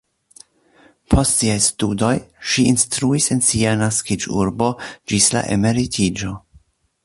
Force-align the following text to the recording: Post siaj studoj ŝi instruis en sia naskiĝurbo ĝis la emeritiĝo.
Post 1.13 1.35
siaj 1.43 1.57
studoj 1.65 2.13
ŝi 2.53 2.65
instruis 2.71 3.29
en 3.37 3.45
sia 3.51 3.77
naskiĝurbo 3.85 4.73
ĝis 5.13 5.33
la 5.37 5.49
emeritiĝo. 5.59 6.37